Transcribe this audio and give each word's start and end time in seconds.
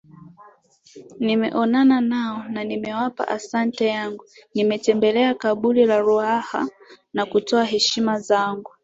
Nimeonana 1.19 2.01
nao 2.01 2.43
na 2.47 2.63
nimewapa 2.63 3.27
asante 3.27 3.85
yangu 3.87 4.25
nimetembelea 4.53 5.35
kaburi 5.35 5.85
la 5.85 5.99
Ruhala 5.99 6.69
na 7.13 7.25
kutoa 7.25 7.63
heshima 7.65 8.19
zangu 8.19 8.71